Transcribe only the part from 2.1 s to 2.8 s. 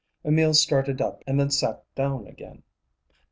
again.